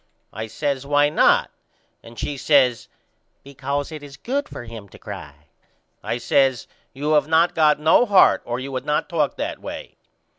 [0.33, 1.51] I says Why not?
[2.01, 2.87] And she says
[3.43, 5.45] Because it is good for him to cry.
[6.01, 9.97] I says You have not got no heart or you would not talk that way.